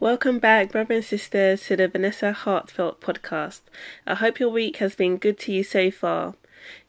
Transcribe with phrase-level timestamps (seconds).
[0.00, 3.62] Welcome back, brothers and sisters, to the Vanessa Heartfelt podcast.
[4.06, 6.36] I hope your week has been good to you so far.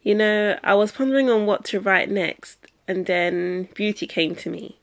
[0.00, 4.48] You know, I was pondering on what to write next, and then beauty came to
[4.48, 4.78] me.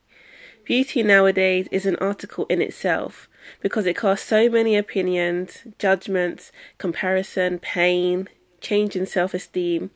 [0.66, 3.30] Beauty nowadays is an article in itself
[3.62, 8.28] because it casts so many opinions, judgments, comparison, pain,
[8.60, 9.90] change in self esteem.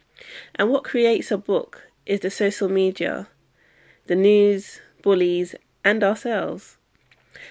[0.56, 3.28] And what creates a book is the social media,
[4.08, 5.54] the news, bullies,
[5.84, 6.78] and ourselves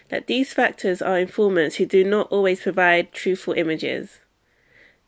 [0.09, 4.21] that these factors are informants who do not always provide truthful images.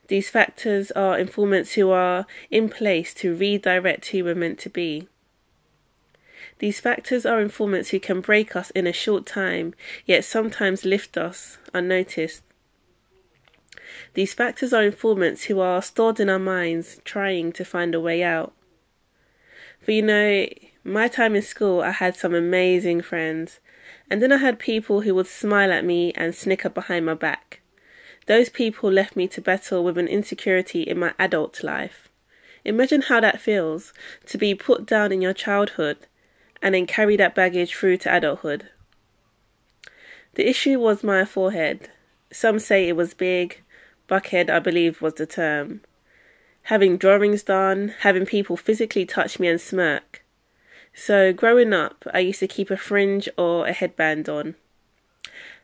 [0.08, 5.08] These factors are informants who are in place to redirect who we're meant to be.
[6.58, 9.74] These factors are informants who can break us in a short time,
[10.04, 12.42] yet sometimes lift us unnoticed.
[14.14, 18.22] These factors are informants who are stored in our minds, trying to find a way
[18.22, 18.52] out.
[19.80, 20.46] For you know,
[20.84, 23.58] my time in school, I had some amazing friends,
[24.10, 27.60] and then I had people who would smile at me and snicker behind my back.
[28.26, 32.08] Those people left me to battle with an insecurity in my adult life.
[32.64, 33.92] Imagine how that feels
[34.26, 35.98] to be put down in your childhood
[36.62, 38.68] and then carry that baggage through to adulthood.
[40.34, 41.90] The issue was my forehead.
[42.32, 43.62] Some say it was big,
[44.08, 45.82] buckhead, I believe, was the term.
[46.64, 50.21] Having drawings done, having people physically touch me and smirk.
[50.94, 54.54] So, growing up, I used to keep a fringe or a headband on.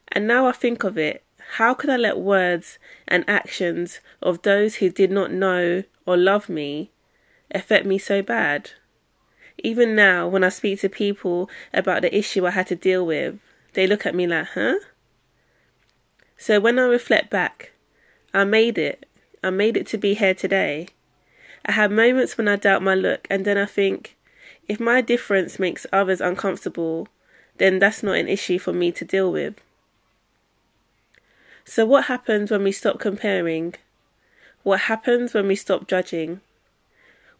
[0.09, 1.23] And now I think of it,
[1.57, 6.49] how could I let words and actions of those who did not know or love
[6.49, 6.91] me
[7.51, 8.73] affect me so bad?
[9.59, 13.39] Even now, when I speak to people about the issue I had to deal with,
[13.73, 14.77] they look at me like, huh?
[16.37, 17.73] So when I reflect back,
[18.33, 19.07] I made it.
[19.43, 20.89] I made it to be here today.
[21.65, 24.17] I have moments when I doubt my look, and then I think,
[24.69, 27.09] if my difference makes others uncomfortable,
[27.57, 29.61] then that's not an issue for me to deal with.
[31.65, 33.75] So, what happens when we stop comparing?
[34.63, 36.41] What happens when we stop judging?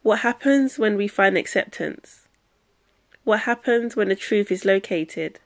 [0.03, 2.29] What happens when we find acceptance?
[3.25, 5.39] What happens when the truth is located?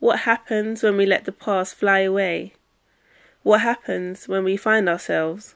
[0.00, 2.54] What happens when we let the past fly away?
[3.42, 5.54] What happens when we find ourselves?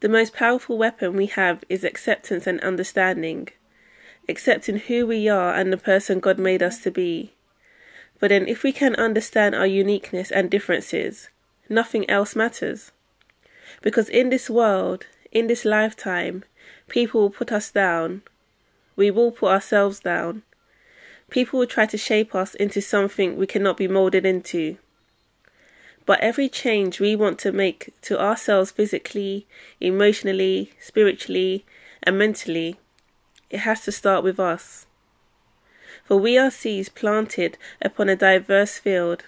[0.00, 3.48] The most powerful weapon we have is acceptance and understanding,
[4.28, 7.32] accepting who we are and the person God made us to be.
[8.20, 11.28] But then, if we can understand our uniqueness and differences,
[11.68, 12.90] nothing else matters.
[13.82, 16.44] Because in this world, in this lifetime,
[16.88, 18.22] people will put us down.
[18.96, 20.42] We will put ourselves down.
[21.30, 24.78] People will try to shape us into something we cannot be molded into.
[26.08, 29.46] But every change we want to make to ourselves physically,
[29.78, 31.66] emotionally, spiritually,
[32.02, 32.80] and mentally,
[33.50, 34.86] it has to start with us.
[36.06, 39.24] For we are seeds planted upon a diverse field,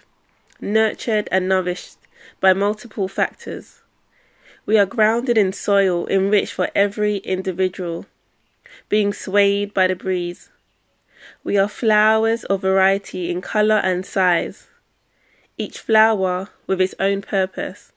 [0.59, 1.99] nurtured and nourished
[2.41, 3.83] by multiple factors.
[4.65, 8.07] We are grounded in soil enriched for every individual,
[8.89, 10.49] being swayed by the breeze.
[11.45, 14.69] We are flowers of variety in colour and size
[15.61, 17.93] each flower with its own purpose.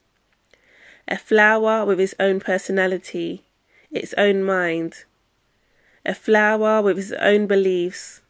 [1.08, 3.42] A flower with its own personality,
[3.90, 5.04] its own mind.
[6.04, 8.20] A flower with its own beliefs.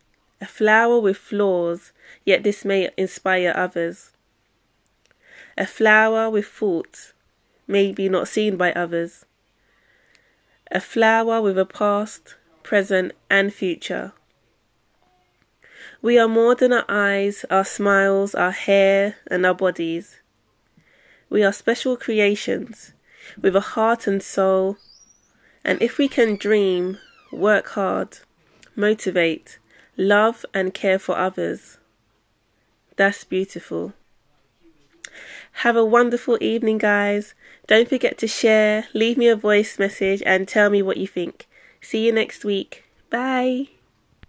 [0.41, 1.91] A flower with flaws,
[2.25, 4.13] yet this may inspire others.
[5.59, 7.13] A flower with thoughts,
[7.67, 9.25] maybe not seen by others.
[10.71, 14.13] A flower with a past, present, and future.
[16.05, 20.21] We are more than our eyes, our smiles, our hair, and our bodies.
[21.31, 22.93] We are special creations
[23.41, 24.77] with a heart and soul.
[25.65, 26.99] And if we can dream,
[27.33, 28.19] work hard,
[28.77, 29.59] motivate,
[29.97, 31.79] love, and care for others,
[32.97, 33.95] that's beautiful.
[35.65, 37.33] Have a wonderful evening, guys.
[37.67, 41.49] Don't forget to share, leave me a voice message, and tell me what you think.
[41.81, 42.85] See you next week.
[43.09, 43.69] Bye.